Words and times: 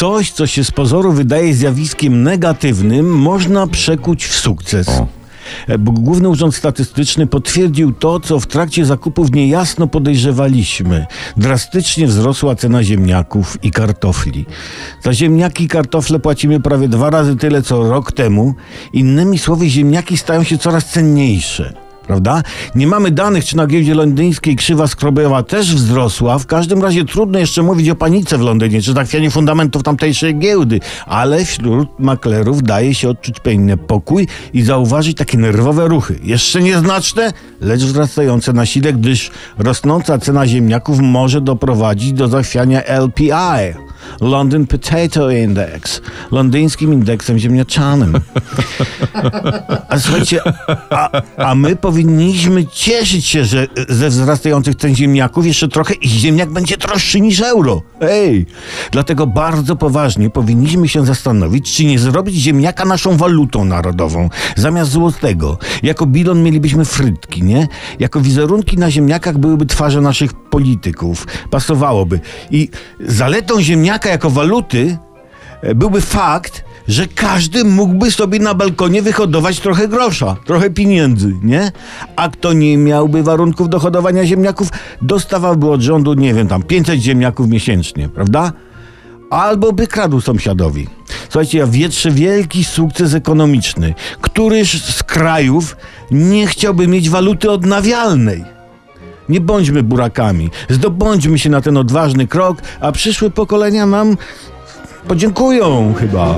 Coś, 0.00 0.30
co 0.30 0.46
się 0.46 0.64
z 0.64 0.70
pozoru 0.70 1.12
wydaje 1.12 1.54
zjawiskiem 1.54 2.22
negatywnym, 2.22 3.18
można 3.18 3.66
przekuć 3.66 4.24
w 4.24 4.34
sukces. 4.34 4.88
O. 4.88 5.06
E, 5.68 5.78
Główny 5.78 6.28
Urząd 6.28 6.54
Statystyczny 6.54 7.26
potwierdził 7.26 7.92
to, 7.92 8.20
co 8.20 8.40
w 8.40 8.46
trakcie 8.46 8.86
zakupów 8.86 9.32
niejasno 9.32 9.86
podejrzewaliśmy. 9.86 11.06
Drastycznie 11.36 12.06
wzrosła 12.06 12.54
cena 12.54 12.84
ziemniaków 12.84 13.58
i 13.62 13.70
kartofli. 13.70 14.46
Za 15.02 15.14
ziemniaki 15.14 15.64
i 15.64 15.68
kartofle 15.68 16.18
płacimy 16.18 16.60
prawie 16.60 16.88
dwa 16.88 17.10
razy 17.10 17.36
tyle, 17.36 17.62
co 17.62 17.88
rok 17.90 18.12
temu. 18.12 18.54
Innymi 18.92 19.38
słowy, 19.38 19.68
ziemniaki 19.68 20.16
stają 20.16 20.42
się 20.42 20.58
coraz 20.58 20.86
cenniejsze. 20.86 21.89
Prawda? 22.06 22.42
Nie 22.74 22.86
mamy 22.86 23.10
danych, 23.10 23.44
czy 23.44 23.56
na 23.56 23.66
giełdzie 23.66 23.94
londyńskiej 23.94 24.56
krzywa 24.56 24.86
skrobowa 24.86 25.42
też 25.42 25.74
wzrosła. 25.74 26.38
W 26.38 26.46
każdym 26.46 26.82
razie 26.82 27.04
trudno 27.04 27.38
jeszcze 27.38 27.62
mówić 27.62 27.88
o 27.88 27.94
panice 27.94 28.38
w 28.38 28.40
Londynie, 28.40 28.82
czy 28.82 28.92
zachwianiu 28.92 29.30
fundamentów 29.30 29.82
tamtejszej 29.82 30.38
giełdy, 30.38 30.80
ale 31.06 31.44
wśród 31.44 31.88
maklerów 31.98 32.62
daje 32.62 32.94
się 32.94 33.08
odczuć 33.08 33.40
pewien 33.40 33.78
pokój 33.78 34.28
i 34.52 34.62
zauważyć 34.62 35.16
takie 35.16 35.38
nerwowe 35.38 35.88
ruchy. 35.88 36.18
Jeszcze 36.22 36.62
nieznaczne, 36.62 37.32
lecz 37.60 37.80
wzrastające 37.80 38.52
na 38.52 38.66
sile, 38.66 38.92
gdyż 38.92 39.30
rosnąca 39.58 40.18
cena 40.18 40.46
ziemniaków 40.46 40.98
może 41.00 41.40
doprowadzić 41.40 42.12
do 42.12 42.28
zachwiania 42.28 42.82
LPI. 42.82 43.89
London 44.20 44.66
Potato 44.66 45.30
Index, 45.30 46.00
londyńskim 46.30 46.92
indeksem 46.92 47.38
ziemniaczanym. 47.38 48.20
A 49.88 49.98
słuchajcie, 49.98 50.40
a, 50.90 51.10
a 51.36 51.54
my 51.54 51.76
powinniśmy 51.76 52.66
cieszyć 52.66 53.26
się, 53.26 53.44
że 53.44 53.66
ze 53.88 54.08
wzrastających 54.08 54.74
cen 54.74 54.96
ziemniaków 54.96 55.46
jeszcze 55.46 55.68
trochę 55.68 55.94
i 55.94 56.08
ziemniak 56.08 56.50
będzie 56.50 56.76
droższy 56.76 57.20
niż 57.20 57.40
euro. 57.40 57.82
Ej! 58.00 58.46
Dlatego 58.92 59.26
bardzo 59.26 59.76
poważnie 59.76 60.30
powinniśmy 60.30 60.88
się 60.88 61.06
zastanowić, 61.06 61.76
czy 61.76 61.84
nie 61.84 61.98
zrobić 61.98 62.34
ziemniaka 62.36 62.84
naszą 62.84 63.16
walutą 63.16 63.64
narodową. 63.64 64.30
Zamiast 64.56 64.90
złotego. 64.90 65.58
Jako 65.82 66.06
bilon 66.06 66.42
mielibyśmy 66.42 66.84
frytki, 66.84 67.42
nie? 67.42 67.68
Jako 67.98 68.20
wizerunki 68.20 68.76
na 68.76 68.90
ziemniakach 68.90 69.38
byłyby 69.38 69.66
twarze 69.66 70.00
naszych 70.00 70.34
polityków. 70.34 71.26
Pasowałoby. 71.50 72.20
I 72.50 72.68
zaletą 73.00 73.62
ziemniaka 73.62 74.08
jako 74.08 74.30
waluty 74.30 74.98
e, 75.62 75.74
byłby 75.74 76.00
fakt, 76.00 76.64
że 76.88 77.06
każdy 77.06 77.64
mógłby 77.64 78.10
sobie 78.10 78.38
na 78.38 78.54
balkonie 78.54 79.02
wyhodować 79.02 79.60
trochę 79.60 79.88
grosza, 79.88 80.36
trochę 80.46 80.70
pieniędzy, 80.70 81.34
nie? 81.42 81.72
A 82.16 82.28
kto 82.28 82.52
nie 82.52 82.76
miałby 82.76 83.22
warunków 83.22 83.68
do 83.68 83.78
hodowania 83.78 84.26
ziemniaków, 84.26 84.68
dostawałby 85.02 85.70
od 85.70 85.80
rządu, 85.80 86.14
nie 86.14 86.34
wiem, 86.34 86.48
tam 86.48 86.62
500 86.62 87.00
ziemniaków 87.00 87.48
miesięcznie, 87.48 88.08
prawda? 88.08 88.52
Albo 89.30 89.72
by 89.72 89.86
kradł 89.86 90.20
sąsiadowi. 90.20 90.99
Słuchajcie, 91.30 91.58
ja 91.58 91.66
wietrzę 91.66 92.10
wielki 92.10 92.64
sukces 92.64 93.14
ekonomiczny. 93.14 93.94
Któryż 94.20 94.82
z 94.84 95.02
krajów 95.02 95.76
nie 96.10 96.46
chciałby 96.46 96.88
mieć 96.88 97.10
waluty 97.10 97.50
odnawialnej? 97.50 98.44
Nie 99.28 99.40
bądźmy 99.40 99.82
burakami. 99.82 100.50
Zdobądźmy 100.68 101.38
się 101.38 101.50
na 101.50 101.60
ten 101.60 101.76
odważny 101.76 102.26
krok, 102.26 102.58
a 102.80 102.92
przyszłe 102.92 103.30
pokolenia 103.30 103.86
nam 103.86 104.16
podziękują 105.08 105.94
chyba. 105.98 106.34